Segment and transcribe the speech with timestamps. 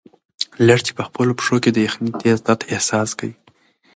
[0.65, 3.29] لښتې په خپلو پښو کې د یخنۍ تېز درد احساس کړ.